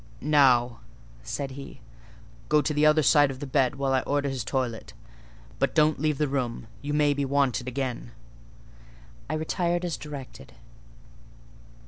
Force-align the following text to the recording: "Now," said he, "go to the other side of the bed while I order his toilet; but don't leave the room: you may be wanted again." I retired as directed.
"Now," 0.23 0.79
said 1.21 1.51
he, 1.51 1.79
"go 2.49 2.63
to 2.63 2.73
the 2.73 2.87
other 2.87 3.03
side 3.03 3.29
of 3.29 3.39
the 3.39 3.45
bed 3.45 3.75
while 3.75 3.93
I 3.93 3.99
order 4.01 4.29
his 4.29 4.43
toilet; 4.43 4.93
but 5.59 5.75
don't 5.75 5.99
leave 6.01 6.17
the 6.17 6.27
room: 6.27 6.65
you 6.81 6.91
may 6.91 7.13
be 7.13 7.23
wanted 7.23 7.67
again." 7.67 8.11
I 9.29 9.35
retired 9.35 9.85
as 9.85 9.97
directed. 9.97 10.53